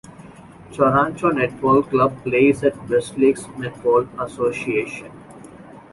[0.73, 5.11] Toronto Netball Club plays at Westlakes Netball Association.